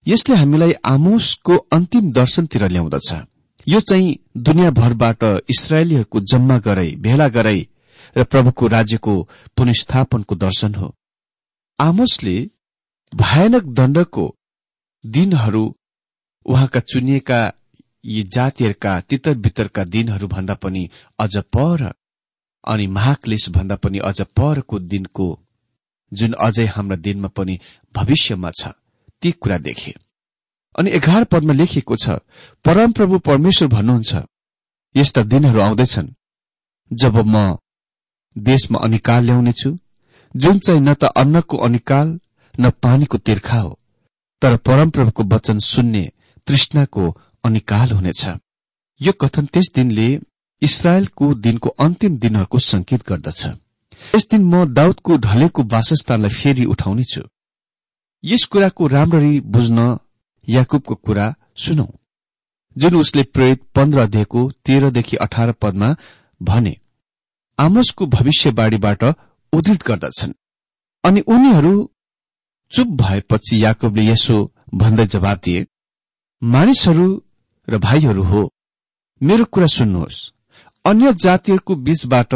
यसले 0.07 0.37
हामीलाई 0.37 0.73
आमोसको 0.85 1.57
अन्तिम 1.73 2.11
दर्शनतिर 2.13 2.69
ल्याउँदछ। 2.69 3.09
यो 3.67 3.81
चाहिँ 3.81 4.17
दुनियाँभरबाट 4.37 5.25
इसरायलीहरूको 5.51 6.21
जम्मा 6.33 6.59
गराई 6.59 6.95
भेला 6.97 7.29
गराई 7.29 7.69
र 8.17 8.25
प्रभुको 8.25 8.67
राज्यको 8.67 9.15
पुनस्थापनको 9.57 10.35
दर्शन 10.35 10.75
हो। 10.75 10.95
आमोसले 11.79 12.37
भयानक 13.13 13.65
दण्डको 13.75 14.25
दिनहरू 15.05 15.65
उहाँका 16.47 16.81
चुनिएका 16.81 17.41
यी 18.05 18.23
जातिहरूका 18.23 19.01
तितर 19.01 19.35
बितरका 19.35 19.85
दिनहरू 19.85 20.27
भन्दा 20.29 20.55
पनि 20.55 20.89
अझ 21.19 21.37
पर 21.37 21.93
अनि 22.65 22.87
महाक्लेश 22.87 23.49
भन्दा 23.49 23.77
पनि 23.77 23.99
अझ 23.99 24.21
परको 24.37 24.79
दिनको 24.79 25.29
जुन 26.13 26.33
अझै 26.33 26.67
हाम्रा 26.67 26.97
दिनमा 26.97 27.29
पनि 27.29 27.59
भविष्यमा 27.95 28.51
छ। 28.51 28.73
ती 29.23 29.31
कुरा 29.33 29.59
देखे। 29.59 29.95
अनि 30.79 30.91
एघार 30.91 31.25
पदमा 31.25 31.53
लेखिएको 31.53 31.97
छ 31.97 32.19
परमप्रभु 32.65 33.19
परमेश्वर 33.19 33.69
भन्नुहुन्छ। 33.69 34.15
यस्ता 34.95 35.23
दिनहरू 35.23 35.61
आउँदैछन् 35.61 36.15
जब 36.91 37.17
म 37.27 37.57
देशमा 38.37 38.79
अनिकाल 38.79 39.25
ल्याउनेछु। 39.25 39.71
जुन 40.35 40.59
चाहिँ 40.59 40.81
न 40.81 40.95
त 40.95 41.05
अन्नको 41.17 41.57
अनिकाल 41.57 42.09
न 42.55 42.71
पानीको 42.83 43.19
तिर्खा 43.19 43.59
हो 43.59 43.79
तर 44.43 44.57
परमप्रभुको 44.57 45.23
वचन 45.25 45.59
सुन्ने 45.59 46.05
तृष्णाको 46.47 47.05
अनिकाल 47.45 47.91
हुनेछ। 47.91 48.25
यो 49.01 49.13
कथन 49.13 49.47
त्यस 49.47 49.71
दिनले 49.75 50.09
इसरायलको 50.63 51.35
दिनको 51.37 51.69
अन्तिम 51.79 52.17
दिनहरूको 52.19 52.59
संकेत 52.59 53.09
गर्दछ। 53.09 53.41
यस 54.15 54.29
दिन 54.31 54.43
म 54.45 54.65
दाउदको 54.73 55.17
ढलेको 55.17 55.63
वासस्थानलाई 55.73 56.31
फेरि 56.31 56.65
उठाउनेछु। 56.65 57.23
यस 58.27 58.45
कुराको 58.45 58.87
राम्ररी 58.87 59.41
बुझ्न 59.55 59.99
याकुबको 60.49 60.95
कुरा 60.95 61.27
सुनौ। 61.57 61.87
जुन 62.77 62.97
उसले 62.97 63.23
प्रेरित 63.23 63.63
पन्ध्र 63.75 64.01
अध्यायको 64.01 64.41
तेह्रदेखि 64.67 65.17
अठार 65.17 65.53
पदमा 65.53 65.95
भने 66.43 66.75
आमोसको 67.59 68.07
भविष्यवाणीबाट 68.07 69.05
उद्धित 69.53 69.83
गर्दछन्। 69.87 70.33
अनि 71.05 71.21
उनीहरू 71.21 71.75
चुप 72.73 72.89
भएपछि 73.03 73.65
याकुबले 73.65 74.05
यसो 74.07 74.37
भन्दै 74.75 75.07
जवाब 75.07 75.41
दिए 75.45 75.67
मानिसहरू 76.43 77.09
र 77.69 77.79
भाइहरू 77.79 78.23
हो 78.23 78.43
मेरो 79.21 79.45
कुरा 79.45 79.67
सुन्नुहोस्। 79.67 80.19
अन्य 80.85 81.13
जातिहरूको 81.15 81.75
बीचबाट 81.77 82.35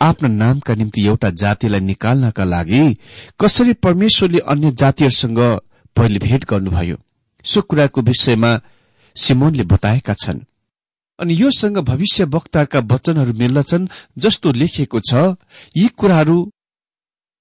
आफ्नो 0.00 0.28
नामका 0.28 0.74
निम्ति 0.74 1.06
एउटा 1.06 1.30
जातिलाई 1.30 1.80
निकाल्नका 1.80 2.44
लागि 2.44 2.82
कसरी 3.40 3.72
परमेश्वरले 3.84 4.38
अन्य 4.52 4.70
जातिहरूसँग 4.72 5.38
पहिले 5.96 6.18
भेट 6.18 6.44
गर्नुभयो? 6.44 6.96
सो 7.44 7.60
कुराको 7.68 8.00
विषयमा 8.00 8.50
सिमोनले 9.16 9.64
बताएका 9.64 10.14
छन्। 10.14 10.40
अनि 11.18 11.34
योसँग 11.34 11.78
भविष्य 11.84 12.24
वक्ताका 12.24 12.78
वचनहरू 12.92 13.32
मिल्दछन् 13.32 13.88
जस्तो 14.18 14.52
लेखिएको 14.52 15.00
छ 15.00 15.36
यी 15.76 15.88
कुराहरू 15.96 16.38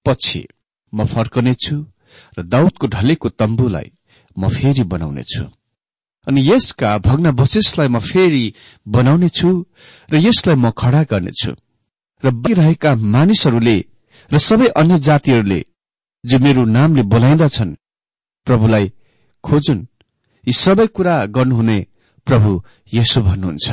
पछि 0.06 0.41
म 0.93 1.06
फर्कनेछु 1.06 1.76
र 2.39 2.43
दाउदको 2.43 2.88
ढलेको 2.88 3.30
तम्बुलाई 3.39 3.91
म 4.36 4.50
फेरि 4.50 4.84
बनाउनेछु। 4.84 5.45
अनि 6.28 6.41
यसका 6.52 6.98
भग्नावशेषलाई 7.08 7.88
म 7.88 8.00
फेरि 8.00 8.45
बनाउनेछु 8.88 9.50
र 10.12 10.15
यसलाई 10.28 10.56
म 10.56 10.72
खड़ा 10.76 11.04
गर्नेछु। 11.04 11.56
र 12.24 12.32
रहेका 12.54 12.96
मानिसहरूले 12.96 13.78
र 14.32 14.38
सबै 14.38 14.68
अन्य 14.68 14.98
जातिहरूले 15.00 15.60
जो 16.24 16.40
मेरो 16.40 16.66
नामले 16.66 17.04
बोलाइँदछन् 17.04 17.76
प्रभुलाई 18.48 18.92
खोजुन्। 19.44 19.88
यी 20.48 20.54
सबै 20.54 20.88
कुरा 20.88 21.16
गर्नुहुने 21.26 21.78
प्रभु 22.28 22.52
यसो 22.94 23.22
भन्नुहुन्छ। 23.22 23.68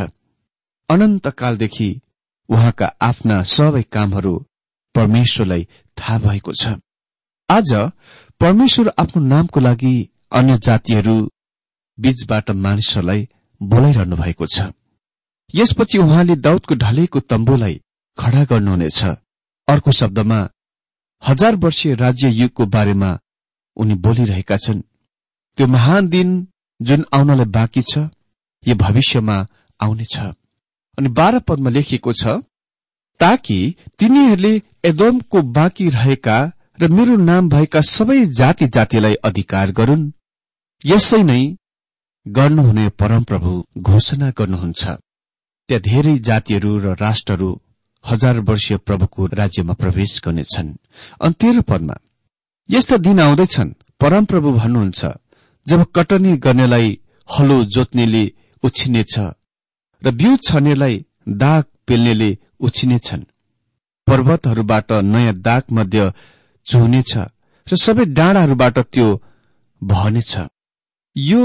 अनन्तकालदेखि 0.89 1.89
उहाँका 2.49 2.87
आफ्ना 3.01 3.43
सबै 3.43 3.83
कामहरू 3.83 4.35
परमेश्वरलाई 4.95 5.63
थाहा 5.99 6.19
भएको 6.19 6.53
छ। 6.53 6.65
आज 7.49 7.71
परमेश्वर 8.41 8.93
आफ्नो 8.99 9.23
नामको 9.23 9.61
लागि 9.61 9.95
अन्य 10.33 10.59
जातिहरू 10.59 11.17
बीचबाट 11.99 12.51
मानिसहरूलाई 12.51 13.29
बोलाइरहनु 13.61 14.17
भएको 14.17 14.47
छ। 14.47 14.71
यसपछि 15.55 15.99
उहाँले 15.99 16.37
दाउदको 16.37 16.75
ढलेको 16.75 17.21
तम्बुलाई 17.21 17.81
खड़ा 18.19 18.43
गर्नुहुनेछ। 18.45 19.05
अर्को 19.69 19.91
शब्दमा 19.93 20.39
हजार 21.23 21.55
वर्षीय 21.57 21.95
राज्य 21.95 22.29
युगको 22.31 22.67
बारेमा 22.67 23.11
उनी 23.77 23.95
बोलिरहेका 24.05 24.57
छन्। 24.57 24.81
त्यो 25.59 25.67
महान 25.67 26.09
दिन 26.09 26.29
जुन 26.81 27.05
आउनलाई 27.15 27.47
बाँकी 27.57 27.83
छ 27.83 27.99
यो 28.63 28.75
भविष्यमा 28.77 29.37
आउनेछ। 29.81 30.17
अनि 30.99 31.09
बाह्र 31.09 31.39
पदमा 31.49 31.71
लेखिएको 31.71 32.13
छ 32.13 32.41
ताकि 33.21 33.59
तिनीहरूले 33.99 34.53
एदोमको 34.85 35.43
बाँकी 35.57 35.89
रहेका 35.89 36.37
र 36.81 36.89
मेरो 36.89 37.17
नाम 37.17 37.49
भएका 37.49 37.81
सबै 37.81 38.25
जाति 38.39 38.67
जातिलाई 38.69 39.15
अधिकार 39.25 39.71
गरून्। 39.73 40.11
यसै 40.85 41.23
नै 41.23 41.43
गर्नुहुने 42.27 42.89
परमप्रभु 43.01 43.53
घोषणा 43.81 44.31
गर्नुहुन्छ। 44.39 44.83
त्यहाँ 45.69 45.83
धेरै 45.83 46.19
जातिहरू 46.19 46.73
र 46.79 46.95
राष्ट्रहरू 47.01 47.51
हजार 48.11 48.39
वर्षीय 48.41 48.77
प्रभुको 48.79 49.27
राज्यमा 49.41 49.75
प्रवेश 49.75 50.21
गर्नेछन्। 50.25 50.69
अनि 51.21 51.35
तेह्र 51.41 51.61
पदमा 51.61 51.97
यस्ता 52.69 52.97
दिन 52.97 53.21
आउँदैछन्। 53.21 53.71
परमप्रभु 54.01 54.53
भन्नुहुन्छ 54.53 55.01
जब 55.67 55.81
कटनी 55.97 56.37
गर्नेलाई 56.37 56.89
हलो 57.29 57.57
जोत्नेले 57.65 58.25
उछिनेछ 58.63 59.15
र 60.03 60.11
बिउ 60.11 60.37
छर्नेलाई 60.37 60.95
दाग 61.29 61.65
पेल्नेले 61.87 62.31
उछिनेछन्। 62.61 63.25
पर्वतहरूबाट 64.07 64.93
नयाँ 64.93 65.35
दाग 65.39 65.63
मध्य 65.73 66.13
चुहुनेछ 66.67 67.13
र 67.67 67.77
सबै 67.77 68.05
डाँडाहरूबाट 68.19 68.79
त्यो 68.79 69.09
भहनेछ 69.83 70.33
यो 71.17 71.43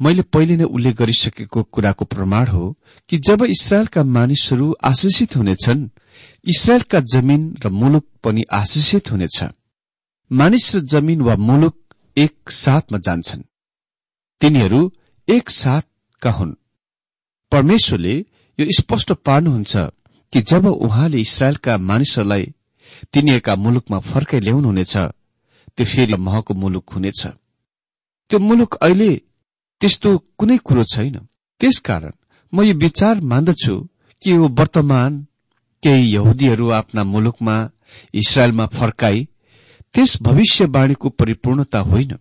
मैले 0.00 0.22
पहिले 0.22 0.56
नै 0.56 0.64
उल्लेख 0.64 0.94
गरिसकेको 0.96 1.62
कुराको 1.62 2.04
प्रमाण 2.04 2.46
हो 2.46 2.76
कि 3.08 3.18
जब 3.18 3.44
इसरायलका 3.44 4.04
मानिसहरू 4.04 4.74
आशिषित 4.84 5.36
हुनेछन् 5.36 5.88
इसरायलका 6.44 7.00
जमिन 7.00 7.42
र 7.64 7.68
मुलुक 7.68 8.06
पनि 8.24 8.42
आशिषित 8.52 9.10
हुनेछ 9.12 9.44
मानिस 10.32 10.76
र 10.76 10.80
जमिन 10.80 11.20
वा 11.20 11.36
मुलुक 11.36 11.76
एक 12.16 12.50
साथमा 12.50 12.98
जान्छन्। 12.98 13.42
तिनीहरू 14.40 14.92
एक 15.28 15.50
साथका 15.50 16.30
हुन्। 16.30 16.54
परमेश्वरले 17.52 18.14
यो 18.58 18.66
स्पष्ट 18.78 19.12
पार्नुहुन्छ 19.12 19.76
कि 20.32 20.40
जब 20.40 20.66
उहाँले 20.66 21.18
इसरायलका 21.20 21.78
मानिसहरूलाई 21.78 22.44
तिनीहरूका 23.12 23.54
मुलुकमा 23.56 23.98
फर्काइ 24.00 24.40
ल्याउनुहुनेछ 24.40 24.96
त्यो 25.76 25.84
फेरि 25.84 26.14
महको 26.14 26.54
मुलुक 26.54 26.90
हुनेछ। 26.90 27.26
त्यो 28.30 28.38
मुलुक 28.38 28.74
अहिले 28.74 29.10
त्यस्तो 29.80 30.16
कुनै 30.38 30.56
कुरो 30.66 30.84
छैन। 30.84 31.16
त्यसकारण 31.60 32.12
म 32.52 32.62
यो 32.62 32.74
विचार 32.74 33.20
मान्दछु 33.20 33.74
कि 34.22 34.30
यो 34.30 34.48
वर्तमान 34.58 35.12
केही 35.82 36.14
यहुदीहरू 36.14 36.70
आफ्ना 36.70 37.02
मुलुकमा 37.04 37.56
इसरायलमा 38.14 38.66
फर्काई 38.78 39.28
त्यस 39.94 40.10
भविष्यवाणीको 40.22 41.08
परिपूर्णता 41.10 41.80
होइन 41.80 42.12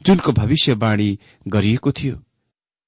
जुनको 0.00 0.32
भविष्यवाणी 0.32 1.08
गरिएको 1.46 1.92
थियो। 1.92 2.16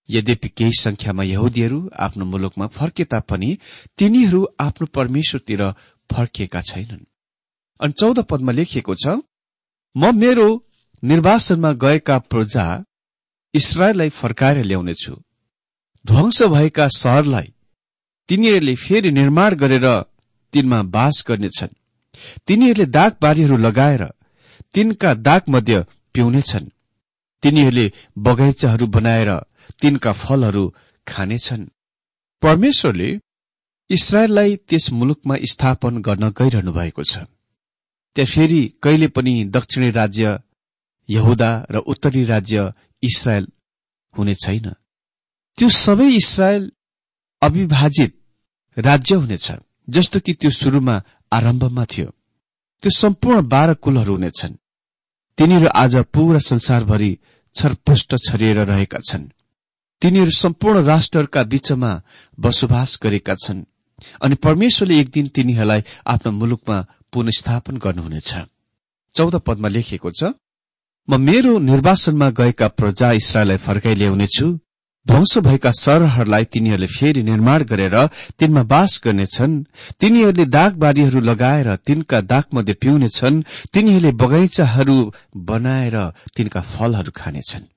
यद्यपि 0.09 0.49
केही 0.49 0.73
संख्यामा 0.81 1.23
यहुदीहरू 1.25 1.79
आफ्नो 1.99 2.25
मुलुकमा 2.25 2.67
फर्के 2.67 3.05
तापनि 3.05 3.51
तिनीहरू 3.99 4.41
आफ्नो 4.61 4.87
परमेश्वरतिर 4.95 5.63
फर्किएका 6.11 6.61
छैनन्। 6.61 7.05
अनि 7.81 7.93
चौध 8.01 8.19
पदमा 8.31 8.53
लेखिएको 8.53 8.95
छ 8.95 9.07
म 9.97 10.15
मेरो 10.15 10.49
निर्वासनमा 11.03 11.73
गएका 11.73 12.19
प्रजा 12.31 12.67
इसरायललाई 13.55 14.09
फर्काएर 14.09 14.65
ल्याउनेछु। 14.65 15.15
ध्वंस 16.07 16.43
भएका 16.43 16.87
सहरलाई 16.89 17.49
तिनीहरूले 18.29 18.75
फेरि 18.75 19.11
निर्माण 19.11 19.55
गरेर 19.55 19.87
तिनमा 20.53 20.83
बास 20.83 21.25
गर्नेछन्। 21.29 21.77
तिनीहरूले 22.47 22.87
दागबारीहरू 22.87 23.57
लगाएर 23.57 24.03
तिनका 24.75 25.15
दाग 25.15 25.43
मध्य 25.49 25.85
पिउनेछन्। 26.15 26.73
तिनीहरूले 27.43 27.93
बगैँचाहरू 28.19 28.87
बनाएर 28.87 29.31
तिनका 29.81 30.13
फलहरू 30.13 30.65
खानेछन्। 31.09 31.71
परमेश्वरले 32.43 33.21
इसरायललाई 33.91 34.57
त्यस 34.57 34.93
मुलुकमा 34.93 35.37
स्थापन 35.45 36.03
गर्न 36.03 36.25
गइरहनु 36.31 36.73
भएको 36.73 37.03
छ। 37.03 37.19
त्यहाँ 38.17 38.33
फेरि 38.33 38.63
कहिले 38.83 39.09
पनि 39.09 39.45
दक्षिणी 39.45 39.91
राज्य 39.91 40.39
यहुदा 41.09 41.51
र 41.71 41.77
उत्तरी 41.77 42.25
राज्य 42.25 42.73
इसरायल 43.05 43.47
हुने 44.15 44.35
छैन। 44.35 44.67
त्यो 45.59 45.69
सबै 45.69 46.09
इसरायल 46.17 46.71
अविभाजित 47.43 48.13
राज्य 48.77 49.15
हुनेछ 49.15 49.53
जस्तो 49.89 50.21
कि 50.21 50.33
त्यो 50.33 50.51
शुरूमा 50.51 51.03
आरम्भमा 51.33 51.85
थियो। 51.85 52.11
त्यो 52.83 52.91
सम्पूर्ण 52.91 53.49
बाह्र 53.49 53.75
कुलहरू 53.75 54.13
हुनेछन्। 54.13 54.55
तिनीहरू 55.39 55.69
आज 55.75 55.97
पूरा 56.15 56.39
संसारभरि 56.39 57.13
छरपुष्ट 57.55 58.15
छरिएर 58.27 58.59
रहेका 58.67 58.99
छन्। 59.09 59.25
तिनीहरू 60.03 60.31
सम्पूर्ण 60.31 60.83
राष्ट्रहरूका 60.85 61.43
बीचमा 61.43 61.91
बसोबास 62.41 62.99
गरेका 63.03 63.35
छन् 63.35 63.65
अनि 64.23 64.35
परमेश्वरले 64.37 64.99
एक 65.01 65.09
दिन 65.11 65.27
तिनीहरूलाई 65.27 65.83
आफ्नो 66.07 66.31
मुलुकमा 66.33 66.79
पुनस्थापन 67.13 67.77
गर्नुहुनेछ। 67.77 68.31
चौध 69.15 69.35
पदमा 69.47 69.69
लेखिएको 69.69 70.11
छ 70.11 70.35
म 71.09 71.21
मेरो 71.21 71.59
निर्वासनमा 71.59 72.29
गएका 72.31 72.69
प्रजा 72.69 73.13
इसरायललाई 73.13 73.57
फर्काइ 73.57 73.95
ल्याउनेछु। 73.95 74.47
ध्वंस 75.07 75.33
भएका 75.39 75.71
सहरहरूलाई 75.71 76.45
तिनीहरूले 76.45 76.87
फेरि 76.87 77.23
निर्माण 77.23 77.63
गरेर 77.63 77.97
तिनमा 78.39 78.63
बास 78.63 79.01
गर्नेछन्। 79.05 79.53
तिनीहरूले 80.01 80.45
दागबारीहरू 80.49 81.21
लगाएर 81.21 81.69
तिनका 81.77 82.21
दागमध्ये 82.33 82.75
पिउनेछन्। 82.75 83.43
तिनीहरूले 83.73 84.13
बगैँचाहरू 84.13 84.97
बनाएर 85.37 85.97
तिनका 86.37 86.61
फलहरू 86.73 87.13
खानेछन्। 87.17 87.69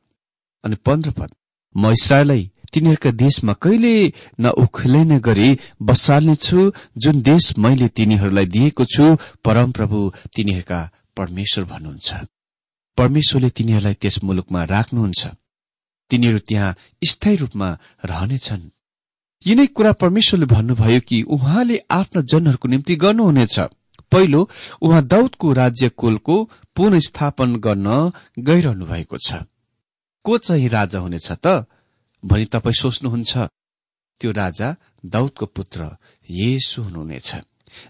अनि 0.63 0.75
पन्ध्र 0.85 1.11
पद 1.11 1.29
म 1.75 1.91
इसरायललाई 1.91 2.43
तिनीहरूका 2.73 3.11
देशमा 3.11 3.53
कहिले 3.53 3.95
नउखलिने 4.39 5.19
गरी 5.19 5.49
बसाल्नेछु। 5.83 6.59
जुन 6.97 7.21
देश 7.21 7.43
मैले 7.59 7.87
तिनीहरूलाई 7.87 8.45
दिएको 8.55 8.83
छु 8.85 9.05
परमप्रभु 9.43 9.99
तिनीहरूका 10.35 10.79
परमेश्वर 11.17 11.63
भन्नुहुन्छ। 11.65 12.36
परमेश्वरले 12.97 13.49
तिनीहरूलाई 13.49 13.93
त्यस 13.93 14.23
मुलुकमा 14.23 14.63
राख्नुहुन्छ। 14.63 15.27
तिनीहरू 16.09 16.39
त्यहाँ 16.39 16.75
स्थायी 17.09 17.35
रूपमा 17.35 17.69
रहनेछन्। 18.05 18.69
यिनै 19.45 19.65
कुरा 19.67 19.91
परमेश्वरले 19.91 20.45
भन्नुभयो 20.45 20.99
कि 20.99 21.21
उहाँले 21.21 21.77
आफ्ना 21.91 22.21
जनहरूको 22.21 22.67
निम्ति 22.67 22.95
गर्नुहुनेछ। 22.95 23.59
पहिलो 24.11 24.49
उहाँ 24.81 25.03
दाउदको 25.07 25.53
राज्य 25.53 25.89
कुलको 25.89 26.35
पुनस्थापन 26.75 27.55
गर्न 27.55 27.87
गइरहनु 28.39 28.85
भएको 28.85 29.17
छ। 29.17 29.33
को 30.25 30.37
चाहिँ 30.37 30.69
राजा 30.69 30.99
हुनेछ 30.99 31.31
त? 31.31 31.65
भनी 32.25 32.45
तपाईँ 32.45 32.73
सोच्नुहुन्छ। 32.73 33.37
त्यो 34.21 34.31
राजा 34.31 34.75
दाउदको 35.05 35.45
पुत्र 35.45 35.97
येसु 36.29 36.81
हुनुहुनेछ 36.81 37.35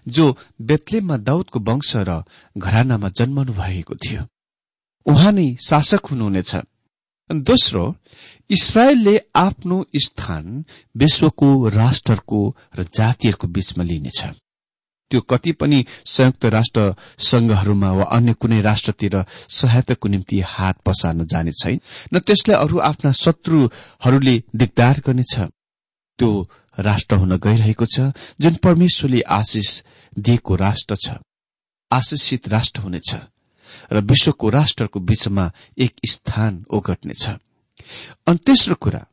जो 0.08 0.24
बेतलेममा 0.60 1.16
दाउदको 1.16 1.58
वंश 1.60 1.96
र 1.96 2.22
घरानामा 2.58 3.08
जन्मनु 3.08 3.52
भएको 3.52 3.94
थियो। 3.94 4.22
उहाँ 5.06 5.32
नै 5.32 5.46
शासक 5.60 6.06
हुनुहुनेछ। 6.06 6.52
दोस्रो 7.30 7.84
इसरायलले 8.50 9.14
आफ्नो 9.36 9.76
स्थान 9.96 10.64
विश्वको 10.96 11.48
राष्ट्रको 11.68 12.40
र 12.76 12.82
जातिहरूको 12.88 13.46
बीचमा 13.48 13.84
लिनेछ। 13.84 14.20
त्यो 15.10 15.20
कति 15.20 15.52
पनि 15.52 15.84
संयुक्त 16.04 16.44
राष्ट्र 16.44 16.94
संघहरूमा 17.18 17.90
वा 17.92 18.04
अन्य 18.16 18.32
कुनै 18.32 18.60
राष्ट्रतिर 18.60 19.24
सहायताको 19.48 20.08
निम्ति 20.08 20.40
हात 20.44 20.76
पसार्न 20.86 21.26
जाने 21.26 21.52
छैन 21.52 21.80
न 22.12 22.18
त्यसलाई 22.20 22.56
अरू 22.56 22.78
आफ्ना 22.80 23.12
शत्रुहरूले 23.12 24.36
दिगदार 24.56 25.00
गर्नेछ। 25.06 25.34
त्यो 26.18 26.30
राष्ट्र 26.78 27.16
हुन 27.16 27.36
गइरहेको 27.36 27.86
छ 27.86 28.12
जुन 28.40 28.54
परमेश्वरले 28.64 29.20
आशिष 29.20 29.68
दिएको 30.18 30.54
राष्ट्र 30.56 30.96
छ। 30.96 31.16
आशिषित 31.90 32.48
राष्ट्र 32.48 32.80
हुनेछ। 32.82 33.10
र 33.92 34.00
विश्वको 34.00 34.50
राष्ट्रको 34.50 35.00
बीचमा 35.00 35.52
एक 35.78 35.94
स्थान 36.10 36.64
ओगट्नेछ। 36.70 37.24
अनि 38.26 38.38
तेस्रो 38.46 38.74
कुरा 38.74 39.06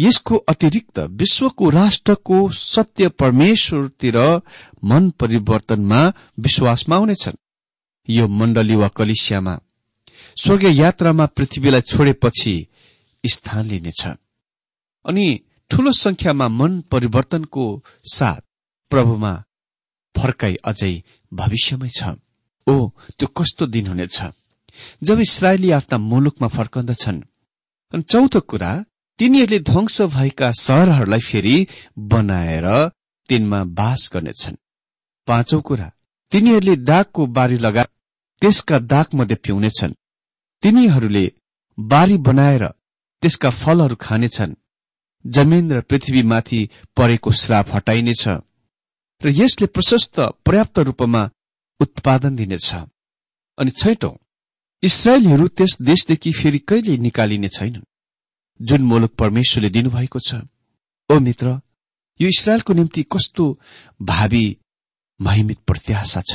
यसको 0.00 0.36
अतिरिक्त 0.48 0.98
विश्वको 0.98 1.70
राष्ट्रको 1.70 2.36
सत्य 2.50 3.08
परमेश्वरतिर 3.08 4.16
मन 4.84 5.10
परिवर्तनमा 5.10 6.00
विश्वासमा 6.40 6.96
हुनेछन् 6.96 7.42
यो 8.08 8.28
मण्डली 8.28 8.74
वा 8.74 8.88
कलिसियामा 8.88 9.58
स्वर्गीय 10.42 10.80
यात्रामा 10.80 11.26
पृथ्वीलाई 11.26 11.80
छोडेपछि 11.80 12.54
स्थान 13.24 13.64
लिनेछ। 13.66 14.02
अनि 15.04 15.26
ठूलो 15.70 15.92
संख्यामा 15.92 16.48
मन 16.48 16.80
परिवर्तनको 16.80 17.64
साथ 18.12 18.40
प्रभुमा 18.90 19.32
फर्काई 20.16 20.54
अझै 20.64 20.94
भविष्यमै 21.32 21.88
छ। 21.88 22.16
ओ 22.66 22.88
त्यो 23.18 23.26
कस्तो 23.26 23.66
दिन 23.66 23.86
हुनेछ? 23.86 24.22
जब 25.02 25.20
इसरायली 25.20 25.70
आफ्ना 25.70 25.98
मुलुकमा 25.98 26.48
फर्कन्दछन् 26.48 27.22
अनि 27.92 28.02
चौथो 28.02 28.40
कुरा 28.40 28.84
तिनीहरूले 29.18 29.58
ध्वंस 29.60 30.02
भएका 30.02 30.50
सहरहरूलाई 30.52 31.20
फेरि 31.20 31.66
बनाएर 31.98 32.66
तिनमा 33.28 33.64
बास 33.64 34.10
गर्नेछन्। 34.14 34.56
पाँचौं 35.26 35.60
कुरा 35.60 35.92
तिनीहरूले 36.32 36.76
दागको 36.76 37.26
बारी 37.26 37.56
लगा 37.56 37.84
त्यसका 38.42 38.78
दागमध्ये 38.78 39.36
पिउनेछन्। 39.36 39.94
तिनीहरूले 40.62 41.32
बारी 41.78 42.16
बनाएर 42.18 42.64
त्यसका 43.22 43.50
फलहरू 43.50 43.96
खानेछन्। 43.96 44.54
जमिन 45.26 45.72
र 45.72 45.80
पृथ्वीमाथि 45.80 46.60
परेको 46.96 47.30
श्राप 47.32 47.66
हटाइनेछ। 47.74 48.28
र 49.24 49.28
यसले 49.28 49.66
प्रशस्त 49.66 50.20
पर्याप्त 50.20 50.78
रूपमा 50.78 51.30
उत्पादन 51.80 52.36
दिनेछ। 52.36 52.74
अनि 53.58 53.70
छैटौं 53.70 54.14
इसरायलीहरू 54.82 55.48
त्यस 55.48 55.76
देशदेखि 55.80 56.32
फेरि 56.32 56.58
कहिले 56.58 56.96
निकालिने 56.96 57.48
छैनन्? 57.48 57.84
जुन 58.60 58.82
मुलुक 58.82 59.14
परमेश्वरले 59.14 59.70
दिनुभएको 59.70 60.18
छ। 60.18 60.34
ओ 61.10 61.18
मित्र 61.20 61.60
यो 62.20 62.28
इसरायलको 62.28 62.72
निम्ति 62.72 63.02
कस्तो 63.02 63.44
भावी 64.02 64.58
महिमित 65.20 65.58
प्रत्याशा 65.58 66.22
छ? 66.32 66.34